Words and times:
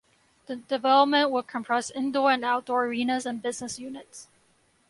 The 0.47 0.55
development 0.55 1.29
will 1.29 1.43
comprise 1.43 1.91
indoor 1.91 2.31
and 2.31 2.43
outdoor 2.43 2.85
arenas 2.85 3.27
and 3.27 3.39
business 3.39 3.77
units. 3.77 4.29